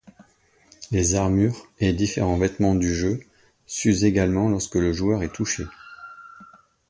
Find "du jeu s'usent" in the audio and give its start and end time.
2.73-4.03